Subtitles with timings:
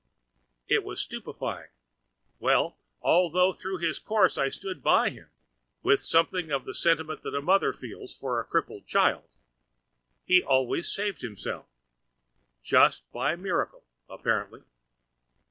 [0.67, 1.69] It was stupefying.
[2.39, 5.29] Well, although through his course I stood by him,
[5.83, 9.41] with something of the sentiment which a mother feels for a crippled child; and
[10.25, 14.63] he always saved himself—just by miracle, apparently.